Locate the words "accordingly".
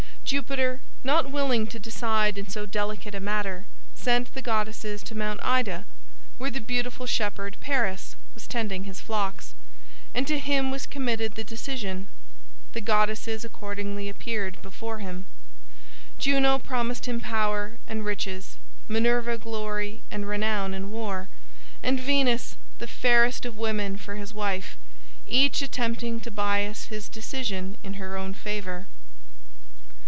13.43-14.07